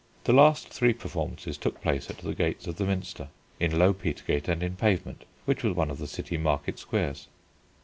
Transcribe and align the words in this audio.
The 0.23 0.33
last 0.33 0.69
three 0.69 0.93
performances 0.93 1.59
took 1.59 1.79
place 1.79 2.09
at 2.09 2.17
the 2.17 2.33
gates 2.33 2.65
of 2.65 2.77
the 2.77 2.85
Minster; 2.85 3.27
in 3.59 3.77
Low 3.77 3.93
Petergate, 3.93 4.47
and 4.47 4.63
in 4.63 4.75
Pavement, 4.75 5.25
which 5.45 5.63
was 5.63 5.75
one 5.75 5.91
of 5.91 5.99
the 5.99 6.07
city 6.07 6.37
market 6.37 6.79
squares. 6.79 7.27